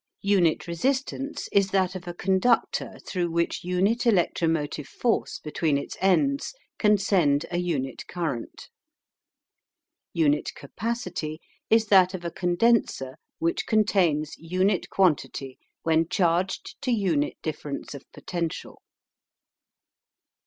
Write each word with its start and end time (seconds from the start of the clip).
UNIT 0.23 0.65
RESISTANCE 0.67 1.47
is 1.51 1.69
that 1.69 1.93
of 1.93 2.07
a 2.07 2.13
conductor 2.15 2.97
through 3.07 3.29
which 3.29 3.63
unit 3.63 4.07
electromotive 4.07 4.87
force 4.87 5.37
between 5.37 5.77
its 5.77 5.95
ends 6.01 6.55
can 6.79 6.97
send 6.97 7.45
a 7.51 7.59
unit 7.59 8.07
current. 8.07 8.69
UNIT 10.15 10.55
CAPACITY 10.55 11.39
is 11.69 11.85
that 11.85 12.15
of 12.15 12.25
a 12.25 12.31
condenser 12.31 13.15
which 13.37 13.67
contains 13.67 14.33
unit 14.39 14.89
quantity 14.89 15.59
when 15.83 16.07
charged 16.09 16.81
to 16.81 16.89
unit 16.89 17.35
difference 17.43 17.93
of 17.93 18.11
potential. 18.11 18.81